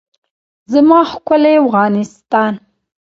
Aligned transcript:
زما 0.73 0.99
ښکلی 1.11 1.53
افغانستان. 1.63 2.53